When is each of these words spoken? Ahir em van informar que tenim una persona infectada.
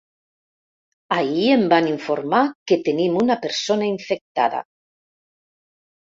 Ahir 1.17 1.49
em 1.55 1.65
van 1.73 1.89
informar 1.89 2.39
que 2.71 2.77
tenim 2.87 3.17
una 3.25 3.35
persona 3.43 3.89
infectada. 3.89 4.63